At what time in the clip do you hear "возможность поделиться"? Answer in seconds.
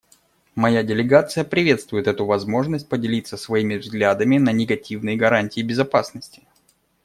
2.25-3.37